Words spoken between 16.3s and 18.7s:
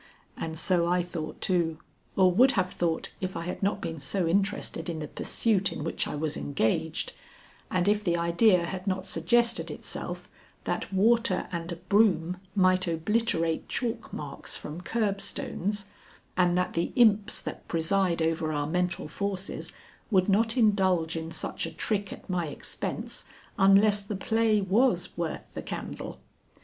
and that the imps that preside over our